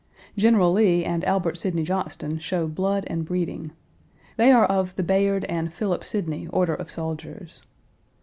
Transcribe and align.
General 0.35 0.71
Lee 0.71 1.05
and 1.05 1.23
Albert 1.25 1.59
Sidney 1.59 1.83
Johnston 1.83 2.39
show 2.39 2.67
blood 2.67 3.03
and 3.05 3.23
breeding. 3.23 3.71
They 4.35 4.51
are 4.51 4.65
of 4.65 4.95
the 4.95 5.03
Bayard 5.03 5.45
and 5.45 5.71
Philip 5.71 6.03
Sidney 6.03 6.47
order 6.47 6.73
of 6.73 6.89
soldiers. 6.89 7.61